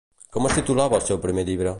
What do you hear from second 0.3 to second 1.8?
Com es titulava el seu primer llibre?